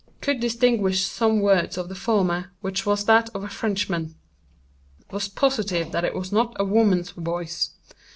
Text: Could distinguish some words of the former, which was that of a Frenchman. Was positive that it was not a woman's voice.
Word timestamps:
Could 0.19 0.39
distinguish 0.39 1.03
some 1.05 1.41
words 1.41 1.77
of 1.77 1.87
the 1.87 1.93
former, 1.93 2.51
which 2.61 2.87
was 2.87 3.05
that 3.05 3.29
of 3.35 3.43
a 3.43 3.47
Frenchman. 3.49 4.15
Was 5.11 5.27
positive 5.27 5.91
that 5.91 6.03
it 6.05 6.15
was 6.15 6.31
not 6.31 6.55
a 6.59 6.65
woman's 6.65 7.11
voice. 7.11 7.73